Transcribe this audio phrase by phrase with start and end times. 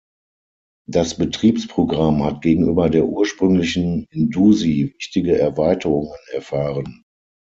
[0.87, 7.03] Das Betriebsprogramm hat gegenüber der ursprünglichen Indusi wichtige Erweiterungen erfahren.